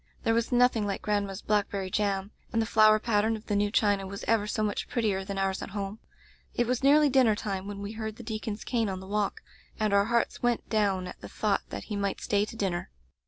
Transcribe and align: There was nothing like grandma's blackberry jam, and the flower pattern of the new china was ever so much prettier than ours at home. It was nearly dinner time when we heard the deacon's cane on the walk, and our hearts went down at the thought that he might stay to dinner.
There 0.23 0.33
was 0.33 0.51
nothing 0.51 0.87
like 0.87 1.03
grandma's 1.03 1.43
blackberry 1.43 1.91
jam, 1.91 2.31
and 2.51 2.59
the 2.59 2.65
flower 2.65 2.97
pattern 2.97 3.35
of 3.35 3.45
the 3.45 3.55
new 3.55 3.69
china 3.69 4.07
was 4.07 4.23
ever 4.23 4.47
so 4.47 4.63
much 4.63 4.89
prettier 4.89 5.23
than 5.23 5.37
ours 5.37 5.61
at 5.61 5.69
home. 5.77 5.99
It 6.55 6.65
was 6.65 6.81
nearly 6.83 7.07
dinner 7.07 7.35
time 7.35 7.67
when 7.67 7.83
we 7.83 7.91
heard 7.91 8.15
the 8.15 8.23
deacon's 8.23 8.63
cane 8.63 8.89
on 8.89 8.99
the 8.99 9.05
walk, 9.05 9.41
and 9.79 9.93
our 9.93 10.05
hearts 10.05 10.41
went 10.41 10.67
down 10.69 11.05
at 11.05 11.21
the 11.21 11.29
thought 11.29 11.61
that 11.69 11.83
he 11.83 11.95
might 11.95 12.19
stay 12.19 12.45
to 12.45 12.55
dinner. 12.55 12.89